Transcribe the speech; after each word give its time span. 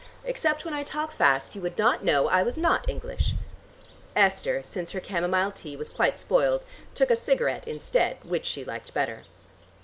Except 0.25 0.65
when 0.65 0.73
I 0.73 0.81
talk 0.81 1.11
fast 1.11 1.53
you 1.53 1.61
would 1.61 1.77
not 1.77 2.03
know 2.03 2.27
I 2.27 2.41
was 2.41 2.57
not 2.57 2.89
English." 2.89 3.35
Esther, 4.15 4.63
since 4.63 4.93
her 4.93 4.99
camomile 4.99 5.51
tea 5.51 5.75
was 5.77 5.89
quite 5.89 6.17
spoiled, 6.17 6.65
took 6.95 7.11
a 7.11 7.15
cigarette 7.15 7.67
instead, 7.67 8.17
which 8.23 8.47
she 8.47 8.65
liked 8.65 8.95
better. 8.95 9.25